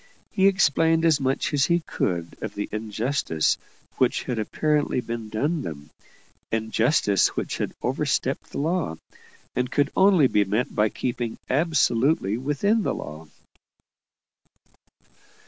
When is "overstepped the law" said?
7.83-8.95